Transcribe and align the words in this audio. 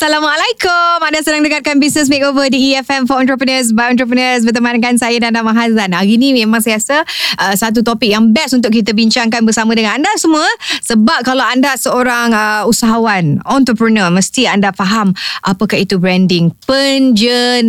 Assalamualaikum. 0.00 0.96
Anda 1.04 1.20
sedang 1.20 1.44
dengarkan 1.44 1.76
Business 1.76 2.08
Makeover 2.08 2.48
di 2.48 2.72
EFM 2.72 3.04
for 3.04 3.20
Entrepreneurs 3.20 3.68
by 3.68 3.92
Entrepreneurs 3.92 4.48
berteman 4.48 4.80
dengan 4.80 4.96
saya 4.96 5.20
Nana 5.20 5.44
Mahazan. 5.44 5.92
Hari 5.92 6.16
ini 6.16 6.32
memang 6.40 6.64
saya 6.64 6.80
rasa 6.80 7.04
uh, 7.36 7.52
satu 7.52 7.84
topik 7.84 8.08
yang 8.08 8.32
best 8.32 8.56
untuk 8.56 8.72
kita 8.72 8.96
bincangkan 8.96 9.44
bersama 9.44 9.76
dengan 9.76 10.00
anda 10.00 10.08
semua 10.16 10.48
sebab 10.80 11.20
kalau 11.20 11.44
anda 11.44 11.76
seorang 11.76 12.32
uh, 12.32 12.64
usahawan, 12.64 13.44
entrepreneur, 13.44 14.08
mesti 14.08 14.48
anda 14.48 14.72
faham 14.72 15.12
apakah 15.44 15.76
itu 15.76 16.00
branding, 16.00 16.48
penjenamaan. 16.64 17.60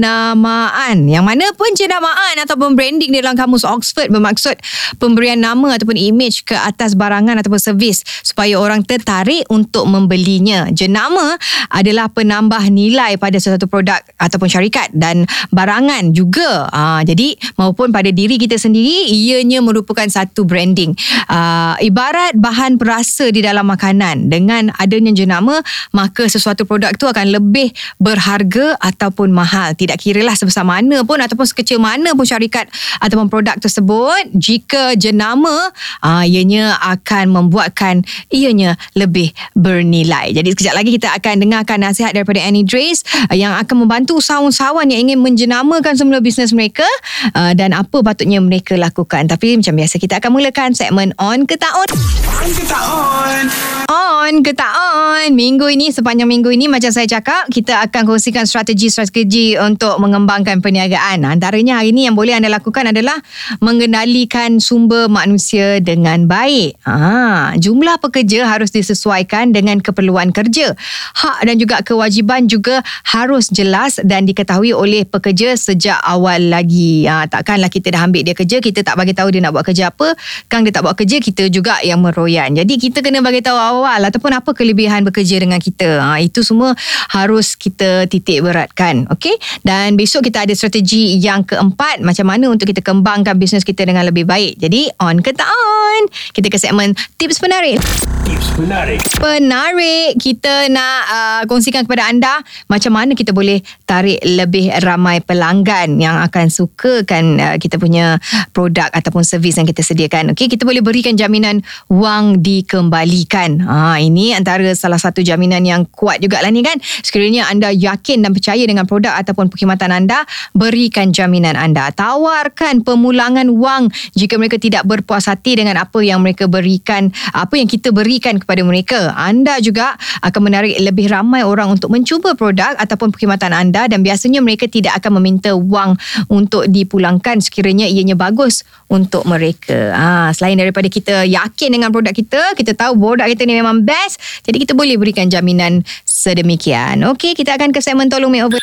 Yang 1.12 1.26
mana 1.28 1.52
penjenamaan 1.60 2.48
ataupun 2.48 2.80
branding 2.80 3.12
di 3.12 3.20
dalam 3.20 3.36
kamus 3.36 3.68
Oxford 3.68 4.08
bermaksud 4.08 4.56
pemberian 5.04 5.44
nama 5.44 5.76
ataupun 5.76 6.00
image 6.00 6.48
ke 6.48 6.56
atas 6.56 6.96
barangan 6.96 7.44
ataupun 7.44 7.60
servis 7.60 8.08
supaya 8.24 8.56
orang 8.56 8.88
tertarik 8.88 9.44
untuk 9.52 9.84
membelinya. 9.84 10.72
Jenama 10.72 11.36
adalah 11.68 12.08
penambah 12.22 12.62
nilai 12.70 13.18
pada 13.18 13.42
sesuatu 13.42 13.66
produk 13.66 13.98
ataupun 14.22 14.46
syarikat 14.46 14.94
dan 14.94 15.26
barangan 15.50 16.14
juga. 16.14 16.70
Uh, 16.70 17.02
jadi 17.02 17.34
maupun 17.58 17.90
pada 17.90 18.14
diri 18.14 18.38
kita 18.38 18.62
sendiri 18.62 19.10
ianya 19.10 19.58
merupakan 19.66 20.06
satu 20.06 20.46
branding. 20.46 20.94
Uh, 21.26 21.74
ibarat 21.82 22.38
bahan 22.38 22.78
perasa 22.78 23.34
di 23.34 23.42
dalam 23.42 23.66
makanan 23.66 24.30
dengan 24.30 24.70
adanya 24.78 25.10
jenama 25.18 25.66
maka 25.98 26.30
sesuatu 26.30 26.70
produk 26.70 26.94
tu 26.94 27.10
akan 27.10 27.34
lebih 27.34 27.74
berharga 27.98 28.78
ataupun 28.78 29.34
mahal. 29.34 29.74
Tidak 29.74 29.98
kiralah 29.98 30.38
sebesar 30.38 30.62
mana 30.62 31.02
pun 31.02 31.18
ataupun 31.18 31.50
sekecil 31.50 31.82
mana 31.82 32.14
pun 32.14 32.30
syarikat 32.30 32.70
ataupun 33.02 33.34
produk 33.34 33.58
tersebut 33.58 34.30
jika 34.38 34.94
jenama 34.94 35.74
uh, 36.06 36.22
ianya 36.22 36.78
akan 36.78 37.34
membuatkan 37.34 38.06
ianya 38.30 38.78
lebih 38.94 39.34
bernilai. 39.58 40.36
Jadi 40.38 40.54
sekejap 40.54 40.76
lagi 40.78 40.94
kita 40.94 41.10
akan 41.18 41.42
dengarkan 41.42 41.82
nasihat 41.82 42.11
nasihat 42.12 42.28
daripada 42.28 42.40
Annie 42.44 42.68
Drace 42.68 43.08
uh, 43.32 43.36
yang 43.36 43.56
akan 43.56 43.88
membantu 43.88 44.20
usahawan-usahawan 44.20 44.92
yang 44.92 45.08
ingin 45.08 45.24
menjenamakan 45.24 45.96
semula 45.96 46.20
bisnes 46.20 46.52
mereka 46.52 46.86
uh, 47.32 47.56
dan 47.56 47.72
apa 47.72 48.04
patutnya 48.04 48.44
mereka 48.44 48.76
lakukan. 48.76 49.32
Tapi 49.32 49.56
macam 49.56 49.74
biasa 49.80 49.96
kita 49.98 50.20
akan 50.20 50.32
mulakan 50.36 50.76
segmen 50.76 51.16
On 51.16 51.48
ke 51.48 51.56
Tak 51.56 51.72
On. 51.72 51.88
On 51.88 52.50
ke 52.52 52.64
Tak 52.68 52.84
On. 52.84 53.44
On 53.88 54.34
ke 54.44 54.52
Tak 54.52 54.74
On. 54.76 55.30
Minggu 55.32 55.72
ini, 55.72 55.90
sepanjang 55.96 56.28
minggu 56.28 56.52
ini 56.52 56.68
macam 56.68 56.92
saya 56.92 57.08
cakap, 57.08 57.48
kita 57.48 57.88
akan 57.88 58.04
kongsikan 58.04 58.44
strategi-strategi 58.44 59.56
untuk 59.56 59.96
mengembangkan 60.04 60.60
perniagaan. 60.60 61.24
Antaranya 61.24 61.80
hari 61.80 61.96
ini 61.96 62.10
yang 62.10 62.16
boleh 62.18 62.36
anda 62.36 62.52
lakukan 62.52 62.92
adalah 62.92 63.16
mengendalikan 63.64 64.60
sumber 64.60 65.08
manusia 65.08 65.80
dengan 65.80 66.26
baik. 66.26 66.82
Ha, 66.84 67.56
jumlah 67.56 68.02
pekerja 68.02 68.50
harus 68.50 68.74
disesuaikan 68.74 69.54
dengan 69.54 69.80
keperluan 69.80 70.34
kerja. 70.34 70.74
Hak 71.16 71.46
dan 71.46 71.56
juga 71.62 71.86
kewajipan 71.86 72.01
juga 72.48 72.80
harus 73.06 73.52
jelas 73.52 74.00
dan 74.02 74.24
diketahui 74.24 74.72
oleh 74.72 75.04
pekerja 75.04 75.54
sejak 75.60 76.00
awal 76.02 76.50
lagi. 76.50 77.06
Ha, 77.06 77.28
takkanlah 77.28 77.68
kita 77.68 77.92
dah 77.92 78.08
ambil 78.08 78.24
dia 78.24 78.36
kerja, 78.38 78.58
kita 78.64 78.82
tak 78.82 78.96
bagi 78.96 79.12
tahu 79.12 79.30
dia 79.36 79.44
nak 79.44 79.54
buat 79.54 79.66
kerja 79.68 79.92
apa, 79.92 80.16
kang 80.48 80.64
dia 80.64 80.74
tak 80.74 80.88
buat 80.88 80.96
kerja, 80.96 81.20
kita 81.20 81.52
juga 81.52 81.78
yang 81.84 82.00
meroyan. 82.00 82.56
Jadi 82.56 82.78
kita 82.80 83.04
kena 83.04 83.20
bagi 83.20 83.44
tahu 83.44 83.58
awal 83.58 84.00
ataupun 84.08 84.32
apa 84.32 84.56
kelebihan 84.56 85.04
bekerja 85.04 85.42
dengan 85.44 85.60
kita. 85.60 86.00
Ha, 86.02 86.24
itu 86.24 86.42
semua 86.42 86.74
harus 87.12 87.54
kita 87.60 88.08
titik 88.08 88.42
beratkan. 88.46 89.06
Okey? 89.12 89.36
Dan 89.66 90.00
besok 90.00 90.30
kita 90.30 90.48
ada 90.48 90.54
strategi 90.56 91.20
yang 91.20 91.44
keempat 91.44 92.00
macam 92.00 92.26
mana 92.30 92.48
untuk 92.54 92.70
kita 92.70 92.80
kembangkan 92.80 93.36
bisnes 93.36 93.68
kita 93.68 93.84
dengan 93.84 94.08
lebih 94.08 94.24
baik. 94.24 94.62
Jadi 94.62 94.88
on 95.02 95.20
ke 95.20 95.34
tak 95.36 95.50
on? 95.50 95.81
Kita 96.10 96.48
ke 96.48 96.58
segmen 96.58 96.94
tips 97.18 97.42
penarik. 97.42 97.82
Tips 98.26 98.54
penarik. 98.56 99.02
Penarik. 99.18 100.18
Kita 100.22 100.70
nak 100.70 101.02
uh, 101.10 101.42
kongsikan 101.50 101.84
kepada 101.90 102.08
anda 102.08 102.40
macam 102.70 102.94
mana 102.96 103.18
kita 103.18 103.34
boleh 103.34 103.66
tarik 103.84 104.22
lebih 104.24 104.72
ramai 104.86 105.20
pelanggan 105.20 105.98
yang 105.98 106.22
akan 106.22 106.48
sukakan 106.48 107.42
uh, 107.42 107.56
kita 107.58 107.82
punya 107.82 108.22
produk 108.56 108.88
ataupun 108.94 109.26
servis 109.26 109.58
yang 109.58 109.68
kita 109.68 109.82
sediakan. 109.82 110.32
Okey, 110.32 110.48
kita 110.48 110.64
boleh 110.64 110.80
berikan 110.80 111.18
jaminan 111.18 111.66
wang 111.92 112.40
dikembalikan. 112.40 113.60
Ha, 113.66 114.00
ini 114.00 114.32
antara 114.38 114.72
salah 114.78 115.02
satu 115.02 115.20
jaminan 115.26 115.66
yang 115.66 115.84
kuat 115.90 116.24
juga 116.24 116.40
lah 116.40 116.54
ni 116.54 116.64
kan. 116.64 116.78
Sekiranya 116.80 117.50
anda 117.52 117.74
yakin 117.74 118.24
dan 118.24 118.32
percaya 118.32 118.64
dengan 118.64 118.88
produk 118.88 119.18
ataupun 119.20 119.52
perkhidmatan 119.52 119.92
anda, 119.92 120.24
berikan 120.56 121.12
jaminan 121.12 121.58
anda. 121.60 121.92
Tawarkan 121.92 122.86
pemulangan 122.86 123.52
wang 123.52 123.92
jika 124.16 124.40
mereka 124.40 124.62
tidak 124.62 124.88
berpuas 124.88 125.28
hati 125.28 125.60
dengan 125.60 125.82
apa 125.82 125.91
yang 126.00 126.24
mereka 126.24 126.48
berikan, 126.48 127.12
apa 127.36 127.60
yang 127.60 127.68
kita 127.68 127.92
berikan 127.92 128.40
kepada 128.40 128.64
mereka. 128.64 129.12
Anda 129.20 129.60
juga 129.60 130.00
akan 130.24 130.42
menarik 130.48 130.80
lebih 130.80 131.12
ramai 131.12 131.44
orang 131.44 131.76
untuk 131.76 131.92
mencuba 131.92 132.32
produk 132.40 132.80
ataupun 132.80 133.12
perkhidmatan 133.12 133.52
anda 133.52 133.92
dan 133.92 134.00
biasanya 134.00 134.40
mereka 134.40 134.72
tidak 134.72 134.96
akan 135.04 135.20
meminta 135.20 135.52
wang 135.52 136.00
untuk 136.32 136.64
dipulangkan 136.72 137.44
sekiranya 137.44 137.84
ianya 137.92 138.16
bagus 138.16 138.64
untuk 138.88 139.28
mereka. 139.28 139.92
Ha, 139.92 140.32
selain 140.32 140.56
daripada 140.56 140.88
kita 140.88 141.28
yakin 141.28 141.70
dengan 141.76 141.92
produk 141.92 142.16
kita, 142.16 142.56
kita 142.56 142.72
tahu 142.72 142.96
produk 142.96 143.28
kita 143.28 143.44
ni 143.44 143.60
memang 143.60 143.84
best, 143.84 144.22
jadi 144.48 144.64
kita 144.64 144.78
boleh 144.78 144.96
berikan 144.96 145.28
jaminan 145.28 145.84
sedemikian. 146.08 147.02
Okey, 147.12 147.34
kita 147.34 147.58
akan 147.58 147.74
ke 147.74 147.82
segmen 147.82 148.08
tolong 148.08 148.30
makeover. 148.30 148.62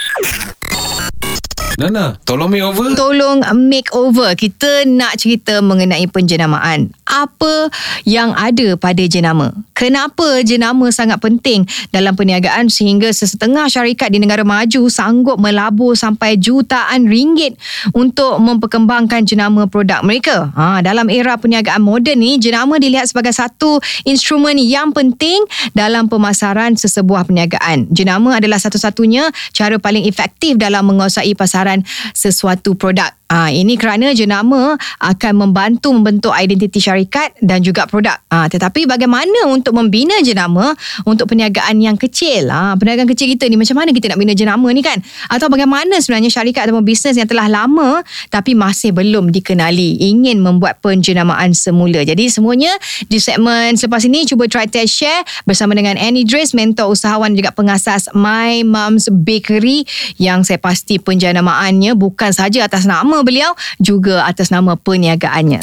Nana, 1.78 2.19
tolong 2.27 2.50
make 2.50 2.66
over. 2.66 2.91
Tolong 2.99 3.39
make 3.55 3.91
over. 3.95 4.34
Kita 4.34 4.83
nak 4.83 5.15
cerita 5.15 5.62
mengenai 5.62 6.10
penjenamaan. 6.10 6.91
Apa 7.08 7.72
yang 8.04 8.36
ada 8.36 8.76
pada 8.76 9.00
jenama? 9.08 9.56
Kenapa 9.72 10.44
jenama 10.44 10.92
sangat 10.92 11.19
penting 11.24 11.64
dalam 11.88 12.12
perniagaan 12.12 12.69
sehingga 12.69 13.08
sesetengah 13.08 13.64
syarikat 13.72 14.12
di 14.12 14.20
negara 14.20 14.44
maju 14.44 14.86
sanggup 14.92 15.41
melabur 15.41 15.97
sampai 15.97 16.36
jutaan 16.36 17.08
ringgit 17.08 17.56
untuk 17.97 18.36
memperkembangkan 18.44 19.24
jenama 19.24 19.64
produk 19.64 20.04
mereka? 20.04 20.52
Ha, 20.52 20.84
dalam 20.84 21.08
era 21.08 21.41
perniagaan 21.41 21.80
moden 21.80 22.20
ni, 22.20 22.36
jenama 22.36 22.76
dilihat 22.76 23.08
sebagai 23.08 23.32
satu 23.32 23.80
instrumen 24.04 24.60
yang 24.60 24.92
penting 24.92 25.41
dalam 25.72 26.12
pemasaran 26.12 26.76
sesebuah 26.76 27.24
perniagaan. 27.24 27.88
Jenama 27.88 28.36
adalah 28.36 28.60
satu-satunya 28.60 29.32
cara 29.56 29.80
paling 29.80 30.04
efektif 30.04 30.60
dalam 30.60 30.84
menguasai 30.84 31.32
pasaran 31.32 31.82
sesuatu 32.12 32.76
produk. 32.76 33.17
Ah 33.28 33.53
ini 33.53 33.77
kerana 33.77 34.16
jenama 34.16 34.81
akan 35.05 35.33
membantu 35.37 35.93
membentuk 35.93 36.33
identiti 36.33 36.81
syarikat 36.81 37.37
dan 37.44 37.61
juga 37.61 37.84
produk. 37.84 38.16
Ah 38.33 38.49
tetapi 38.49 38.89
bagaimana 38.89 39.53
untuk 39.53 39.77
membina 39.77 40.16
jenama 40.25 40.72
untuk 41.05 41.28
perniagaan 41.28 41.77
yang 41.77 42.00
kecil? 42.00 42.49
Ah 42.49 42.72
perniagaan 42.81 43.05
kecil 43.05 43.28
kita 43.37 43.44
ni 43.53 43.61
macam 43.61 43.84
mana 43.84 43.93
kita 43.93 44.09
nak 44.09 44.19
bina 44.25 44.33
jenama 44.33 44.72
ni 44.72 44.81
kan? 44.81 44.97
Atau 45.28 45.53
bagaimana 45.53 46.00
sebenarnya 46.00 46.33
syarikat 46.33 46.72
atau 46.72 46.81
bisnes 46.81 47.21
yang 47.21 47.28
telah 47.28 47.53
lama 47.53 48.00
tapi 48.33 48.56
masih 48.56 48.97
belum 48.97 49.28
dikenali 49.28 50.00
ingin 50.09 50.41
membuat 50.41 50.81
penjenamaan 50.81 51.53
semula. 51.53 52.00
Jadi 52.09 52.33
semuanya 52.33 52.72
di 53.12 53.21
segmen 53.21 53.77
selepas 53.77 54.09
ini 54.09 54.25
cuba 54.25 54.49
try 54.49 54.65
test 54.65 55.05
share 55.05 55.21
bersama 55.45 55.77
dengan 55.77 56.00
Annie 56.00 56.25
Drace 56.25 56.56
mentor 56.56 56.97
usahawan 56.97 57.37
juga 57.37 57.53
pengasas 57.53 58.09
My 58.16 58.65
Mom's 58.65 59.12
Bakery 59.12 59.84
yang 60.16 60.49
saya 60.49 60.56
pasti 60.56 60.97
penjenamaannya 60.97 61.93
bukan 61.93 62.33
saja 62.33 62.65
atas 62.65 62.89
nama 62.89 63.17
beliau 63.22 63.54
juga 63.78 64.26
atas 64.26 64.50
nama 64.50 64.74
perniagaannya. 64.74 65.62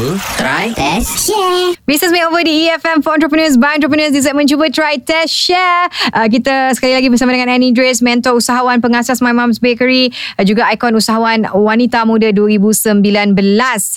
Cuba. 0.00 0.16
Try. 0.38 0.72
Test 0.72 1.28
Share. 1.28 1.76
Business 1.84 2.14
Makeover 2.14 2.40
di 2.46 2.70
EFM 2.70 3.04
For 3.04 3.18
Entrepreneurs 3.18 3.60
By 3.60 3.76
Entrepreneurs. 3.76 4.14
Di 4.16 4.24
segmen 4.24 4.48
Cuba 4.48 4.72
Try 4.72 5.02
Test 5.02 5.34
Share. 5.34 5.90
Uh, 6.14 6.24
Kita 6.30 6.72
sekali 6.72 6.96
lagi 6.96 7.12
bersama 7.12 7.36
dengan 7.36 7.52
Annie 7.52 7.74
Drace 7.74 8.00
Mentor 8.00 8.38
usahawan 8.38 8.80
pengasas 8.80 9.20
My 9.20 9.34
Mom's 9.36 9.60
Bakery 9.60 10.14
uh, 10.40 10.44
Juga 10.46 10.70
ikon 10.72 10.96
usahawan 10.96 11.44
Wanita 11.52 12.08
Muda 12.08 12.32
2019 12.32 13.04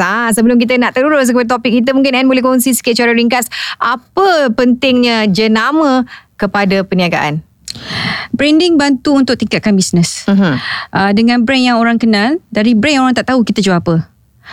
ha, 0.02 0.34
Sebelum 0.34 0.58
kita 0.60 0.76
nak 0.82 0.98
terus 0.98 1.30
kepada 1.32 1.56
topik 1.56 1.72
kita 1.72 1.96
Mungkin 1.96 2.14
Anne 2.18 2.28
boleh 2.28 2.44
kongsi 2.44 2.76
sikit 2.76 2.98
cara 3.00 3.16
ringkas 3.16 3.48
Apa 3.80 4.52
pentingnya 4.52 5.30
jenama 5.30 6.04
kepada 6.36 6.84
perniagaan? 6.84 7.53
Branding 8.34 8.78
bantu 8.78 9.18
untuk 9.18 9.38
tingkatkan 9.38 9.78
bisnes. 9.78 10.26
Uh-huh. 10.26 10.58
Uh, 10.90 11.12
dengan 11.14 11.46
brand 11.46 11.62
yang 11.62 11.78
orang 11.78 12.02
kenal, 12.02 12.42
dari 12.50 12.74
brand 12.74 12.94
yang 12.98 13.04
orang 13.06 13.18
tak 13.18 13.30
tahu 13.30 13.46
kita 13.46 13.62
jual 13.62 13.78
apa. 13.78 14.10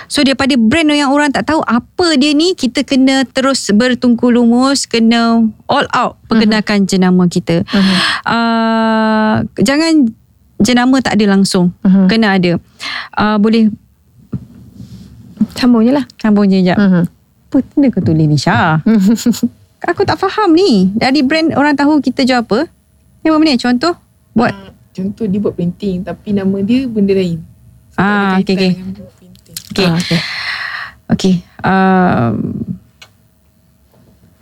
So 0.06 0.22
daripada 0.22 0.54
brand 0.54 0.86
yang 0.94 1.10
orang 1.10 1.34
tak 1.34 1.50
tahu 1.50 1.60
apa 1.66 2.14
dia 2.14 2.30
ni, 2.32 2.54
kita 2.54 2.86
kena 2.86 3.26
terus 3.26 3.68
bertungku 3.74 4.30
lumus, 4.30 4.86
kena 4.86 5.44
all 5.66 5.86
out 5.92 6.20
perkenalkan 6.30 6.84
uh-huh. 6.84 6.90
jenama 6.90 7.24
kita. 7.26 7.66
Uh-huh. 7.66 7.96
Uh, 8.28 9.34
jangan 9.60 10.12
jenama 10.60 11.00
tak 11.02 11.18
ada 11.18 11.34
langsung. 11.34 11.74
Uh-huh. 11.82 12.06
Kena 12.06 12.38
ada. 12.38 12.60
Uh, 13.16 13.36
boleh 13.40 13.72
Sambung 15.60 15.84
je 15.84 15.92
lah. 15.92 16.04
Sambung 16.16 16.48
je 16.48 16.60
sekejap. 16.60 16.78
Uh-huh. 16.78 17.04
Apa 17.50 17.56
benda 17.74 17.86
kau 17.90 18.02
tulis 18.04 18.26
ni 18.28 18.38
Syah? 18.38 18.80
Aku 19.90 20.04
tak 20.04 20.20
faham 20.20 20.52
ni. 20.52 20.92
Dari 20.92 21.24
brand 21.24 21.52
orang 21.56 21.76
tahu 21.76 22.00
kita 22.00 22.24
jual 22.24 22.44
apa. 22.44 22.68
Ni 23.20 23.28
apa 23.28 23.38
ni 23.38 23.56
contoh? 23.56 23.94
Buat 24.32 24.52
uh, 24.52 24.70
contoh 24.90 25.24
dia 25.28 25.40
buat 25.40 25.54
printing 25.54 26.02
tapi 26.02 26.32
nama 26.32 26.56
dia 26.64 26.88
benda 26.88 27.12
lain. 27.12 27.40
So, 27.92 27.98
ah, 28.00 28.38
okey 28.40 28.54
okey. 28.54 28.72
Okey. 29.70 29.86
Ah, 29.86 29.96
okey. 29.98 30.18
Okey. 31.10 31.34
Um, 31.60 32.34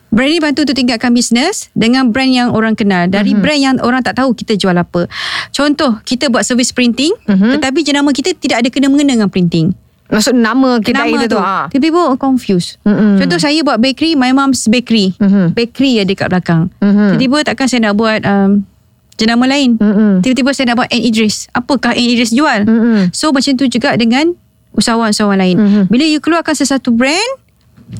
Brand 0.08 0.32
ni 0.32 0.40
bantu 0.40 0.64
untuk 0.64 0.72
tingkatkan 0.74 1.12
bisnes 1.12 1.68
dengan 1.76 2.08
brand 2.08 2.32
yang 2.32 2.48
orang 2.50 2.72
kenal. 2.72 3.06
Dari 3.06 3.36
Mhm. 3.36 3.40
brand 3.44 3.60
yang 3.60 3.76
orang 3.84 4.00
tak 4.00 4.16
tahu 4.16 4.32
kita 4.32 4.56
jual 4.56 4.72
apa. 4.72 5.04
Contoh, 5.52 6.00
kita 6.00 6.32
buat 6.32 6.42
servis 6.42 6.72
printing 6.72 7.12
Mhm. 7.28 7.60
tetapi 7.60 7.84
jenama 7.84 8.10
kita 8.10 8.32
tidak 8.32 8.64
ada 8.64 8.68
kena-mengena 8.72 9.14
dengan 9.14 9.28
printing. 9.28 9.76
Maksud 10.08 10.34
nama 10.34 10.80
kedai 10.80 11.04
Nama 11.06 11.16
kita 11.20 11.26
tu. 11.28 11.38
ha. 11.38 11.68
Tiba-tiba 11.68 12.00
orang 12.08 12.16
confused. 12.16 12.80
Mm-mm. 12.82 13.20
Contoh 13.20 13.36
saya 13.36 13.60
buat 13.60 13.76
bakery, 13.76 14.16
my 14.16 14.32
mom's 14.32 14.64
bakery. 14.64 15.12
Mhm. 15.14 15.52
Bakery 15.52 16.00
ada 16.00 16.12
kat 16.12 16.28
belakang. 16.28 16.72
Mhm. 16.80 17.14
Tiba-tiba 17.14 17.38
takkan 17.44 17.66
saya 17.66 17.80
nak 17.84 17.94
buat 17.94 18.24
um, 18.24 18.64
jenama 19.14 19.44
lain. 19.44 19.76
Mm-mm. 19.76 20.24
Tiba-tiba 20.24 20.50
saya 20.50 20.72
nak 20.72 20.80
buat 20.80 20.90
N 20.90 21.02
Idris. 21.02 21.52
Apakah 21.52 21.92
N 21.92 22.08
Idris 22.08 22.32
jual? 22.32 22.64
Mm-mm. 22.64 23.12
So 23.12 23.30
macam 23.30 23.52
tu 23.52 23.68
juga 23.68 23.92
dengan 23.94 24.32
usahawan-usahawan 24.72 25.36
lain. 25.36 25.56
Mhm. 25.56 25.82
Bila 25.86 26.04
you 26.04 26.18
keluarkan 26.18 26.56
sesuatu 26.56 26.88
brand, 26.88 27.30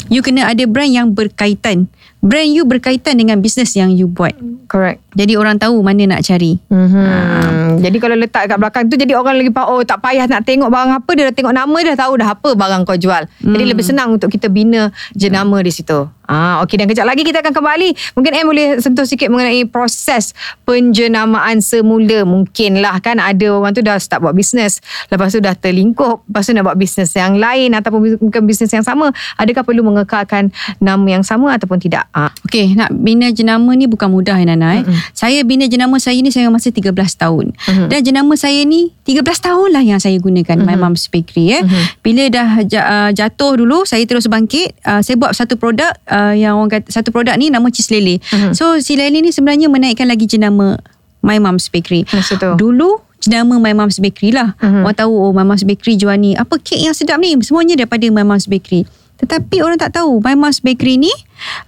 you 0.09 0.25
kena 0.25 0.49
ada 0.49 0.65
brand 0.65 0.89
yang 0.89 1.13
berkaitan. 1.13 1.93
Brand 2.19 2.51
you 2.51 2.65
berkaitan 2.65 3.15
dengan 3.15 3.39
bisnes 3.39 3.71
yang 3.73 3.93
you 3.93 4.09
buat. 4.09 4.33
Correct. 4.67 4.99
Jadi 5.13 5.37
orang 5.37 5.55
tahu 5.57 5.79
mana 5.81 6.09
nak 6.09 6.25
cari. 6.25 6.59
Mm-hmm. 6.67 7.68
Jadi 7.79 7.97
kalau 8.03 8.17
letak 8.19 8.51
kat 8.51 8.59
belakang 8.59 8.85
tu 8.91 8.99
jadi 8.99 9.15
orang 9.15 9.39
lagi 9.39 9.51
oh 9.55 9.83
tak 9.87 10.03
payah 10.03 10.27
nak 10.27 10.43
tengok 10.45 10.69
barang 10.69 10.93
apa 10.99 11.11
dia 11.15 11.25
dah 11.31 11.35
tengok 11.35 11.55
nama 11.55 11.77
dia 11.81 11.91
dah 11.95 12.01
tahu 12.05 12.13
dah 12.19 12.29
apa 12.35 12.51
barang 12.55 12.81
kau 12.85 12.99
jual. 12.99 13.23
Jadi 13.41 13.65
lebih 13.65 13.85
senang 13.87 14.15
untuk 14.15 14.29
kita 14.29 14.51
bina 14.51 14.91
jenama 15.15 15.63
di 15.63 15.73
situ. 15.73 16.07
Ah 16.29 16.61
okey 16.61 16.77
dan 16.77 16.85
kejap 16.85 17.09
lagi 17.09 17.25
kita 17.25 17.41
akan 17.41 17.57
kembali. 17.57 17.97
Mungkin 18.13 18.33
M 18.37 18.45
boleh 18.45 18.67
sentuh 18.85 19.09
sikit 19.09 19.33
mengenai 19.33 19.65
proses 19.65 20.37
penjenamaan 20.69 21.65
semula. 21.65 22.29
Mungkinlah 22.29 23.01
kan 23.01 23.17
ada 23.17 23.47
orang 23.49 23.73
tu 23.73 23.81
dah 23.81 23.97
start 23.97 24.21
buat 24.21 24.37
bisnes, 24.37 24.85
lepas 25.09 25.33
tu 25.33 25.41
dah 25.41 25.57
terlingkup, 25.57 26.29
lepas 26.29 26.45
tu 26.45 26.53
nak 26.53 26.69
buat 26.69 26.77
bisnes 26.77 27.17
yang 27.17 27.41
lain 27.41 27.73
ataupun 27.73 28.21
bukan 28.21 28.45
bisnes 28.45 28.69
yang 28.69 28.85
sama. 28.85 29.09
Adakah 29.41 29.65
perlu 29.65 29.81
mengekalkan 29.81 30.53
nama 30.85 31.07
yang 31.09 31.25
sama 31.25 31.57
ataupun 31.57 31.81
tidak? 31.81 32.05
Ah 32.13 32.29
Okey, 32.45 32.77
nak 32.77 32.93
bina 32.93 33.33
jenama 33.33 33.73
ni 33.73 33.89
bukan 33.89 34.13
mudah 34.13 34.37
ya 34.37 34.45
Nana. 34.53 34.81
Eh. 34.81 34.85
Saya 35.17 35.41
bina 35.49 35.65
jenama 35.65 35.97
saya 35.97 36.21
ni 36.21 36.29
saya 36.29 36.53
masa 36.53 36.69
13 36.69 36.93
tahun. 36.93 37.57
Mm-mm. 37.69 37.93
Dan 37.93 38.01
jenama 38.01 38.33
saya 38.33 38.65
ni 38.65 38.97
13 39.05 39.21
tahun 39.23 39.69
lah 39.77 39.85
yang 39.85 40.01
saya 40.01 40.17
gunakan 40.17 40.57
My 40.65 40.75
Mom's 40.75 41.05
Bakery 41.07 41.61
eh. 41.61 41.63
Bila 42.01 42.33
dah 42.33 42.49
uh, 42.65 43.11
jatuh 43.13 43.61
dulu 43.61 43.85
saya 43.85 44.09
terus 44.09 44.25
bangkit, 44.25 44.73
uh, 44.89 45.05
saya 45.05 45.21
buat 45.21 45.37
satu 45.37 45.61
produk 45.61 45.93
uh, 46.09 46.33
yang 46.33 46.57
orang 46.57 46.81
kata 46.81 46.89
satu 46.89 47.13
produk 47.13 47.37
ni 47.37 47.53
nama 47.53 47.69
cheese 47.69 47.93
lele. 47.93 48.25
So 48.57 48.81
si 48.81 48.97
lele 48.97 49.21
ni 49.21 49.29
sebenarnya 49.29 49.69
menaikkan 49.69 50.09
lagi 50.09 50.25
jenama 50.25 50.81
My 51.21 51.37
Mom's 51.37 51.69
Bakery. 51.69 52.09
Masa 52.09 52.41
tu. 52.41 52.57
Dulu 52.57 53.05
jenama 53.21 53.61
My 53.61 53.77
Mom's 53.77 54.01
Bakery 54.01 54.33
lah. 54.33 54.57
Mhm. 54.63 54.89
Orang 54.89 54.97
tahu 54.97 55.13
oh 55.13 55.33
My 55.37 55.45
Mom's 55.45 55.67
Bakery 55.67 56.01
jual 56.01 56.17
ni. 56.17 56.33
Apa 56.33 56.57
kek 56.57 56.81
yang 56.81 56.97
sedap 56.97 57.21
ni? 57.21 57.37
Semuanya 57.45 57.77
daripada 57.77 58.09
My 58.09 58.25
Mom's 58.25 58.49
Bakery. 58.49 58.89
Tetapi 59.19 59.61
orang 59.61 59.77
tak 59.77 59.99
tahu 59.99 60.23
My 60.23 60.39
Mom's 60.39 60.63
Bakery 60.63 60.97
ni 60.97 61.11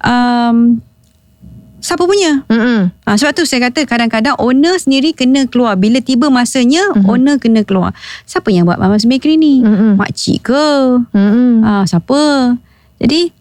um, 0.06 0.78
siapa 1.80 2.04
punya? 2.04 2.44
Mm-mm. 2.46 2.92
Ha, 3.04 3.16
sebab 3.16 3.32
tu 3.32 3.42
saya 3.42 3.66
kata 3.66 3.84
kadang-kadang 3.84 4.36
owner 4.36 4.76
sendiri 4.76 5.10
kena 5.10 5.48
keluar. 5.48 5.74
Bila 5.74 5.98
tiba 5.98 6.28
masanya 6.28 6.84
Mhm. 6.94 7.08
owner 7.08 7.36
kena 7.36 7.64
keluar. 7.64 7.96
Siapa 8.24 8.48
yang 8.48 8.64
buat 8.64 8.76
My 8.76 8.86
Mom's 8.86 9.04
Bakery 9.04 9.36
ni? 9.36 9.64
Mhm. 9.64 9.96
Makcik 9.96 10.46
ke? 10.46 10.66
Mm-mm. 11.10 11.64
Ah, 11.64 11.84
siapa? 11.84 12.54
Jadi 13.00 13.32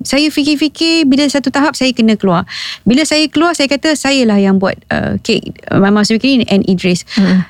saya 0.00 0.28
fikir-fikir 0.28 1.04
bila 1.04 1.24
satu 1.24 1.48
tahap 1.48 1.72
saya 1.72 1.92
kena 1.92 2.16
keluar. 2.16 2.44
Bila 2.84 3.04
saya 3.04 3.24
keluar 3.28 3.52
saya 3.52 3.68
kata 3.68 3.92
saya 3.94 4.24
lah 4.24 4.36
yang 4.36 4.56
buat 4.56 4.76
uh, 4.88 5.16
kek 5.20 5.40
uh, 5.68 5.80
My 5.80 5.88
Mom's 5.88 6.08
Bakery 6.08 6.40
ni 6.40 6.46
and 6.48 6.64
Idris. 6.64 7.04
Mm-mm. 7.14 7.44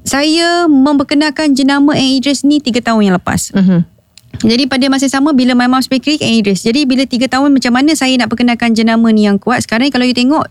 Saya 0.00 0.66
memperkenalkan 0.66 1.52
jenama 1.52 1.92
and 1.92 2.18
Idris 2.18 2.42
ni 2.42 2.58
3 2.58 2.80
tahun 2.80 3.02
yang 3.04 3.16
lepas. 3.18 3.52
Mhm. 3.52 3.86
Jadi 4.40 4.70
pada 4.70 4.86
masa 4.86 5.10
sama 5.10 5.34
bila 5.34 5.52
My 5.58 5.66
Mom's 5.66 5.90
Bakery 5.90 6.16
and 6.22 6.40
Idris. 6.40 6.62
Jadi 6.62 6.86
bila 6.86 7.04
3 7.04 7.28
tahun 7.28 7.50
macam 7.50 7.72
mana 7.74 7.92
saya 7.92 8.14
nak 8.16 8.30
perkenalkan 8.30 8.72
jenama 8.72 9.10
ni 9.10 9.26
yang 9.26 9.36
kuat. 9.36 9.66
Sekarang 9.66 9.90
ni 9.90 9.92
kalau 9.92 10.06
you 10.06 10.16
tengok 10.16 10.48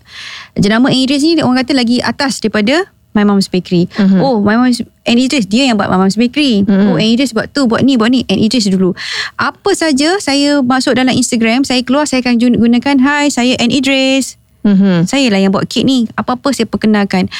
jenama 0.59 0.91
Idris 0.91 1.23
ni 1.25 1.39
orang 1.41 1.63
kata 1.65 1.73
lagi 1.73 2.03
atas 2.03 2.43
daripada 2.43 2.85
My 3.17 3.25
Mom's 3.25 3.49
Bakery. 3.49 3.89
Mhm. 3.89 4.21
Oh, 4.21 4.37
My 4.37 4.53
Mom's 4.59 4.85
and 5.09 5.17
Idris 5.17 5.49
dia 5.49 5.65
yang 5.65 5.81
buat 5.81 5.89
My 5.89 5.97
Mom's 5.97 6.19
Bakery. 6.19 6.61
Mhm. 6.61 6.93
Oh, 6.93 7.01
and 7.01 7.09
Idris 7.09 7.33
buat 7.33 7.49
tu, 7.49 7.65
buat 7.65 7.81
ni, 7.81 7.97
buat 7.97 8.13
ni. 8.13 8.21
And 8.29 8.37
Idris 8.37 8.69
dulu. 8.69 8.93
Apa 9.39 9.73
saja 9.73 10.21
saya 10.21 10.61
masuk 10.61 10.93
dalam 10.93 11.15
Instagram, 11.17 11.65
saya 11.65 11.81
keluar 11.81 12.05
saya 12.05 12.21
akan 12.21 12.37
gunakan 12.37 12.95
hi, 13.01 13.33
saya 13.33 13.57
and 13.57 13.73
Idris. 13.73 14.37
Mhm. 14.61 15.09
Saya 15.09 15.31
lah 15.33 15.41
yang 15.41 15.49
buat 15.49 15.65
kek 15.65 15.87
ni. 15.87 16.05
Apa-apa 16.13 16.53
saya 16.53 16.69
perkenalkan. 16.69 17.31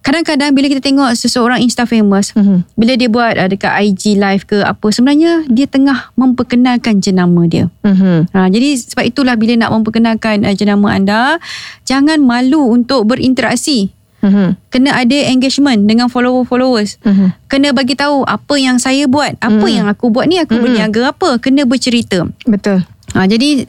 Kadang-kadang 0.00 0.56
bila 0.56 0.64
kita 0.64 0.80
tengok 0.80 1.12
seseorang 1.12 1.60
Insta 1.60 1.84
famous, 1.84 2.32
Mhm. 2.32 2.64
bila 2.72 2.92
dia 2.96 3.08
buat 3.12 3.36
uh, 3.36 3.48
dekat 3.52 3.68
IG 3.84 4.16
live 4.16 4.48
ke 4.48 4.64
apa, 4.64 4.88
sebenarnya 4.88 5.44
dia 5.44 5.68
tengah 5.68 6.16
memperkenalkan 6.16 7.04
jenama 7.04 7.44
dia. 7.44 7.68
Mhm. 7.84 8.32
Ha, 8.32 8.48
jadi 8.48 8.80
sebab 8.80 9.04
itulah 9.04 9.36
bila 9.36 9.60
nak 9.60 9.76
memperkenalkan 9.76 10.48
uh, 10.48 10.56
jenama 10.56 10.96
anda, 10.96 11.36
jangan 11.84 12.16
malu 12.24 12.72
untuk 12.72 13.04
berinteraksi. 13.04 13.92
Mhm. 14.20 14.56
Kena 14.68 15.00
ada 15.00 15.18
engagement 15.28 15.84
dengan 15.84 16.08
follower-followers. 16.08 17.00
Mhm. 17.04 17.48
Kena 17.48 17.72
bagi 17.72 17.92
tahu 17.92 18.24
apa 18.24 18.54
yang 18.56 18.80
saya 18.80 19.04
buat, 19.04 19.36
apa 19.36 19.64
Mhm. 19.64 19.72
yang 19.72 19.86
aku 19.88 20.08
buat 20.08 20.28
ni 20.28 20.40
aku 20.40 20.56
Mhm. 20.56 20.62
berniaga 20.64 21.02
apa, 21.12 21.36
kena 21.40 21.68
bercerita. 21.68 22.24
Betul. 22.48 22.84
Ha, 23.12 23.24
jadi 23.24 23.64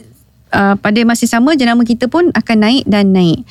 uh, 0.51 0.75
pada 0.75 0.99
masa 1.07 1.23
sama 1.23 1.55
jenama 1.55 1.87
kita 1.87 2.11
pun 2.11 2.27
akan 2.35 2.57
naik 2.59 2.83
dan 2.83 3.15
naik. 3.15 3.47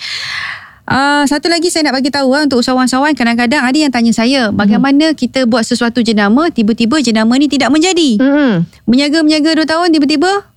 Uh, 0.91 1.23
satu 1.31 1.47
lagi 1.47 1.71
saya 1.71 1.87
nak 1.87 2.03
bagi 2.03 2.11
tahu 2.11 2.35
uh, 2.35 2.43
untuk 2.51 2.67
usahawan-usahawan 2.67 3.15
kadang-kadang 3.15 3.63
ada 3.63 3.79
yang 3.79 3.95
tanya 3.95 4.11
saya 4.11 4.51
bagaimana 4.51 5.15
kita 5.15 5.47
buat 5.47 5.63
sesuatu 5.63 6.03
jenama 6.03 6.51
tiba-tiba 6.51 6.99
jenama 6.99 7.39
ni 7.39 7.47
tidak 7.47 7.71
menjadi. 7.71 8.19
Mhm. 8.19 8.51
Menjaga-menjaga 8.91 9.63
2 9.63 9.71
tahun 9.71 9.89
tiba-tiba 9.95 10.51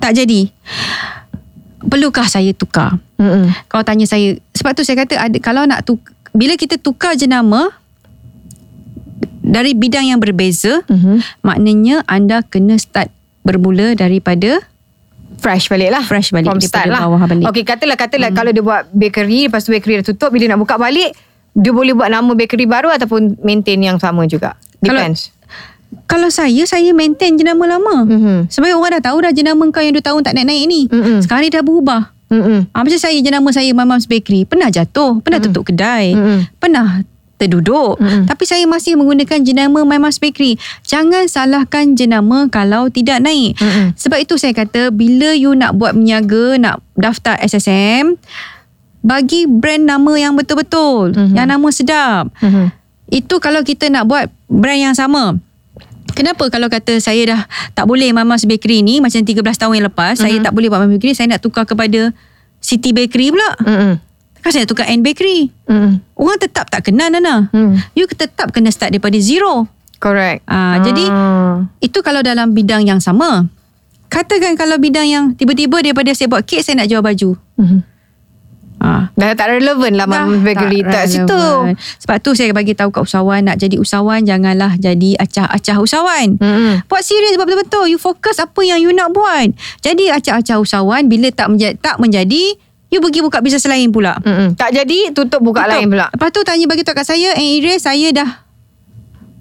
tak 0.00 0.16
jadi. 0.16 0.48
Perlukah 1.84 2.24
saya 2.32 2.56
tukar? 2.56 2.96
Mhm. 3.20 3.68
Kau 3.68 3.84
tanya 3.84 4.08
saya 4.08 4.40
sebab 4.56 4.72
tu 4.72 4.88
saya 4.88 5.04
kata 5.04 5.20
ada 5.20 5.36
kalau 5.36 5.68
nak 5.68 5.84
tuk, 5.84 6.00
bila 6.32 6.56
kita 6.56 6.80
tukar 6.80 7.12
jenama 7.12 7.76
dari 9.44 9.76
bidang 9.76 10.16
yang 10.16 10.18
berbeza 10.18 10.80
Mhm. 10.88 11.44
maknanya 11.44 12.00
anda 12.08 12.40
kena 12.40 12.80
start 12.80 13.12
bermula 13.44 13.92
daripada 13.92 14.64
Fresh 15.36 15.68
balik 15.68 15.90
lah 15.90 16.02
Fresh 16.02 16.30
balik 16.30 16.46
From 16.46 16.58
start 16.58 16.88
lah 16.88 17.04
bawah 17.04 17.24
balik. 17.24 17.44
Okay 17.48 17.62
katalah 17.62 17.94
Katalah 17.94 18.30
hmm. 18.30 18.38
kalau 18.38 18.50
dia 18.50 18.60
buat 18.60 18.88
bakery 18.90 19.46
Lepas 19.46 19.62
tu 19.62 19.70
bakery 19.70 20.00
dah 20.00 20.06
tutup 20.06 20.30
Bila 20.30 20.50
nak 20.50 20.58
buka 20.58 20.76
balik 20.76 21.12
Dia 21.52 21.70
boleh 21.70 21.92
buat 21.92 22.08
nama 22.08 22.28
bakery 22.28 22.64
baru 22.64 22.90
Ataupun 22.90 23.38
maintain 23.40 23.76
yang 23.76 23.96
sama 23.96 24.24
juga 24.24 24.56
Kalau- 24.80 24.96
Depends 24.96 25.30
Kalau 26.06 26.28
saya, 26.28 26.66
saya 26.66 26.90
maintain 26.92 27.34
jenama 27.34 27.62
lama. 27.64 28.02
Mhm. 28.04 28.50
Sebab 28.50 28.74
orang 28.74 28.98
dah 28.98 29.10
tahu 29.10 29.22
dah 29.22 29.30
jenama 29.30 29.62
kau 29.70 29.78
yang 29.78 29.90
2 29.92 30.02
tahun 30.02 30.20
tak 30.20 30.34
naik-naik 30.34 30.66
ni. 30.66 30.80
Mm-mm. 30.86 31.22
Sekarang 31.22 31.42
ni 31.42 31.50
dah 31.50 31.62
berubah. 31.62 32.10
Mhm. 32.26 32.74
Ha, 32.74 32.76
macam 32.76 32.98
saya 32.98 33.14
jenama 33.16 33.48
saya 33.50 33.70
My 33.70 33.86
Mom's 33.86 34.04
Bakery. 34.04 34.42
Pernah 34.44 34.66
jatuh, 34.68 35.22
pernah 35.22 35.38
tutup 35.38 35.62
kedai, 35.62 36.10
Mm-mm. 36.12 36.50
pernah 36.58 37.06
terduduk. 37.36 38.00
Mm-mm. 38.00 38.24
Tapi 38.24 38.44
saya 38.48 38.64
masih 38.64 38.96
menggunakan 38.96 39.44
jenama 39.44 39.84
My 39.84 40.00
Mom's 40.00 40.16
Bakery. 40.16 40.56
Jangan 40.84 41.28
salahkan 41.28 41.94
jenama 41.94 42.48
kalau 42.48 42.88
tidak 42.88 43.20
naik. 43.20 43.56
Mm-mm. 43.60 43.92
Sebab 43.96 44.18
itu 44.20 44.40
saya 44.40 44.56
kata 44.56 44.88
bila 44.90 45.36
you 45.36 45.52
nak 45.52 45.76
buat 45.76 45.92
berniaga, 45.92 46.56
nak 46.56 46.80
daftar 46.96 47.36
SSM, 47.40 48.16
bagi 49.06 49.46
brand 49.46 49.86
nama 49.86 50.12
yang 50.18 50.34
betul-betul, 50.34 51.14
Mhm. 51.14 51.34
yang 51.38 51.46
nama 51.46 51.68
sedap. 51.70 52.32
Mhm. 52.42 52.74
Itu 53.06 53.38
kalau 53.38 53.62
kita 53.62 53.86
nak 53.86 54.10
buat 54.10 54.26
brand 54.50 54.90
yang 54.90 54.96
sama. 54.98 55.38
Kenapa 56.16 56.48
kalau 56.48 56.66
kata 56.66 56.98
saya 56.98 57.22
dah 57.28 57.40
tak 57.76 57.86
boleh 57.86 58.10
Mama's 58.10 58.48
Bakery 58.48 58.80
ni 58.80 58.98
macam 58.98 59.20
13 59.20 59.60
tahun 59.60 59.78
yang 59.78 59.86
lepas, 59.92 60.18
saya 60.18 60.40
tak 60.40 60.56
boleh 60.56 60.66
buat 60.66 60.82
Mama's 60.82 60.98
Bakery, 60.98 61.12
saya 61.12 61.28
nak 61.30 61.44
tukar 61.44 61.68
kepada 61.68 62.10
City 62.58 62.90
Bakery 62.90 63.30
pula. 63.30 63.50
Mhm. 63.62 63.92
Kan 64.46 64.54
saya 64.54 64.62
tukar 64.62 64.86
N 64.86 65.02
Bakery. 65.02 65.50
Mhm. 65.66 66.14
Orang 66.14 66.38
tetap 66.38 66.70
tak 66.70 66.86
kenal 66.86 67.10
Nana. 67.10 67.50
Hmm. 67.50 67.82
You 67.98 68.06
tetap 68.06 68.54
kena 68.54 68.70
start 68.70 68.94
daripada 68.94 69.18
zero. 69.18 69.66
Correct 69.98 70.46
Ah, 70.46 70.78
jadi 70.86 71.02
itu 71.82 71.98
kalau 71.98 72.22
dalam 72.22 72.54
bidang 72.54 72.86
yang 72.86 73.02
sama. 73.02 73.50
Katakan 74.06 74.54
kalau 74.54 74.78
bidang 74.78 75.10
yang 75.10 75.24
tiba-tiba 75.34 75.82
daripada 75.82 76.14
saya 76.14 76.30
buat 76.30 76.46
kek 76.46 76.62
saya 76.62 76.78
nak 76.78 76.86
jual 76.86 77.02
baju. 77.02 77.34
Mhm. 77.58 77.78
Ah, 78.78 79.10
Dah 79.18 79.34
tak 79.34 79.56
relevan 79.56 79.98
lah 79.98 80.06
Dah 80.06 80.28
Mama 80.30 80.36
Bakery 80.46 80.84
Tak 80.86 81.10
situ 81.10 81.26
relevan. 81.26 81.74
Sebab 82.06 82.16
tu 82.22 82.30
saya 82.38 82.54
bagi 82.54 82.78
tahu 82.78 82.94
kat 82.94 83.02
usahawan 83.02 83.42
nak 83.42 83.58
jadi 83.58 83.82
usahawan 83.82 84.22
janganlah 84.22 84.78
jadi 84.78 85.18
acah-acah 85.18 85.76
usahawan. 85.82 86.38
Mhm. 86.38 86.86
Buat 86.86 87.02
serius 87.02 87.34
betul-betul. 87.34 87.90
You 87.90 87.98
fokus 87.98 88.38
apa 88.38 88.62
yang 88.62 88.78
you 88.78 88.94
nak 88.94 89.10
buat. 89.10 89.50
Jadi 89.82 90.06
acah-acah 90.06 90.62
usahawan 90.62 91.10
bila 91.10 91.34
tak 91.34 91.50
menjadi, 91.50 91.74
tak 91.82 91.98
menjadi, 91.98 92.62
you 92.90 93.02
pergi 93.02 93.20
buka 93.22 93.42
bisnes 93.42 93.66
lain 93.66 93.90
pula. 93.90 94.18
Mhm. 94.22 94.54
Tak 94.54 94.70
jadi 94.72 95.10
Tutup 95.10 95.42
buka 95.42 95.66
Betul. 95.66 95.72
lain 95.74 95.86
pula 95.90 96.06
Lepas 96.12 96.30
tu 96.30 96.40
tanya 96.46 96.64
bagi 96.70 96.82
tahu 96.86 96.96
kat 96.96 97.06
saya, 97.06 97.34
eh 97.34 97.58
Iris 97.60 97.84
saya 97.84 98.08
dah 98.14 98.46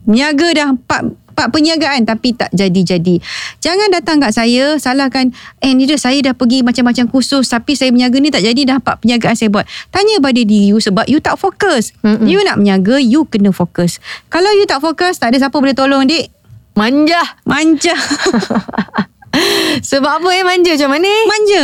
niaga 0.06 0.48
dah 0.54 0.68
empat, 0.78 1.02
empat 1.34 1.48
perniagaan 1.50 2.06
tapi 2.06 2.38
tak 2.38 2.54
jadi-jadi. 2.54 3.18
Jangan 3.58 3.90
datang 3.90 4.22
kat 4.22 4.38
saya 4.38 4.78
salahkan, 4.78 5.34
eh 5.66 5.74
Iris 5.74 6.06
saya 6.06 6.22
dah 6.22 6.34
pergi 6.38 6.62
macam-macam 6.62 7.10
kursus 7.10 7.50
tapi 7.50 7.74
saya 7.74 7.90
berniaga 7.90 8.18
ni 8.22 8.30
tak 8.30 8.46
jadi 8.46 8.62
dah 8.70 8.78
empat 8.82 9.02
perniagaan 9.02 9.34
saya 9.34 9.50
buat. 9.50 9.66
Tanya 9.90 10.22
pada 10.22 10.42
diri 10.42 10.70
you 10.74 10.78
sebab 10.78 11.10
you 11.10 11.18
tak 11.18 11.38
fokus. 11.42 11.92
Mm-mm. 12.06 12.30
You 12.30 12.42
nak 12.46 12.62
berniaga, 12.62 13.02
you 13.02 13.26
kena 13.26 13.50
fokus. 13.50 13.98
Kalau 14.30 14.50
you 14.54 14.70
tak 14.70 14.82
fokus, 14.82 15.18
tak 15.18 15.34
ada 15.34 15.42
siapa 15.42 15.58
boleh 15.58 15.74
tolong 15.74 16.06
dik. 16.06 16.30
Manja 16.76 17.24
Manja. 17.48 17.96
Sebab 19.90 20.24
apa 20.24 20.30
eh 20.32 20.44
manja 20.48 20.72
macam 20.76 20.90
mana? 20.96 21.12
Manja. 21.28 21.64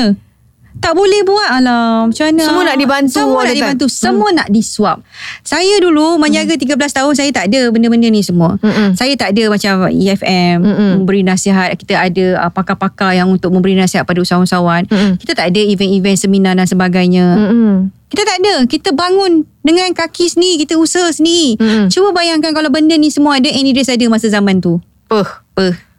Tak 0.82 0.98
boleh 0.98 1.22
buat 1.22 1.48
Alah 1.48 2.10
macam 2.10 2.26
mana 2.26 2.42
Semua 2.42 2.62
nak 2.66 2.76
dibantu 2.76 3.14
Semua 3.14 3.38
nak 3.38 3.46
time. 3.46 3.56
dibantu 3.56 3.86
Semua 3.86 4.30
nak 4.34 4.48
disuap 4.50 4.98
Saya 5.46 5.78
dulu 5.78 6.18
Menjaga 6.18 6.58
13 6.58 6.74
tahun 6.74 7.14
Saya 7.14 7.30
tak 7.30 7.54
ada 7.54 7.70
benda-benda 7.70 8.10
ni 8.10 8.26
semua 8.26 8.58
Mm-mm. 8.58 8.98
Saya 8.98 9.14
tak 9.14 9.38
ada 9.38 9.46
macam 9.48 9.88
EFM 9.88 10.58
Mm-mm. 10.60 10.92
Memberi 11.00 11.22
nasihat 11.22 11.78
Kita 11.78 12.02
ada 12.02 12.26
uh, 12.42 12.52
pakar-pakar 12.52 13.14
Yang 13.14 13.38
untuk 13.38 13.54
memberi 13.54 13.78
nasihat 13.78 14.04
Pada 14.04 14.20
usahawan-usahawan 14.20 14.90
Mm-mm. 14.90 15.22
Kita 15.22 15.38
tak 15.38 15.54
ada 15.54 15.62
event-event 15.62 16.18
Seminar 16.18 16.58
dan 16.58 16.66
sebagainya 16.66 17.26
Mm-mm. 17.38 17.94
Kita 18.10 18.26
tak 18.26 18.38
ada 18.42 18.54
Kita 18.66 18.90
bangun 18.92 19.46
Dengan 19.62 19.94
kaki 19.94 20.28
sendiri 20.28 20.66
Kita 20.66 20.82
usaha 20.82 21.14
sendiri 21.14 21.62
Mm-mm. 21.62 21.94
Cuba 21.94 22.10
bayangkan 22.10 22.52
Kalau 22.52 22.74
benda 22.74 22.98
ni 22.98 23.14
semua 23.14 23.38
ada 23.38 23.48
Any 23.48 23.72
Days 23.72 23.88
ada 23.88 24.04
masa 24.10 24.28
zaman 24.28 24.58
tu 24.58 24.82
Puh. 25.06 25.30
Apa? 25.54 25.91